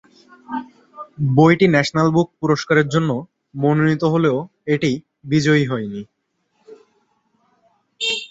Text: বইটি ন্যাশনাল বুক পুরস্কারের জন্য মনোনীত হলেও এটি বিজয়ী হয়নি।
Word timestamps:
বইটি 1.35 1.67
ন্যাশনাল 1.67 2.07
বুক 2.15 2.27
পুরস্কারের 2.39 2.87
জন্য 2.87 3.09
মনোনীত 3.55 4.03
হলেও 4.03 4.37
এটি 4.67 4.91
বিজয়ী 5.25 5.63
হয়নি। 5.65 6.01